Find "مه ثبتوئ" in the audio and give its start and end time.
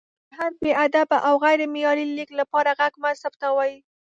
3.01-3.73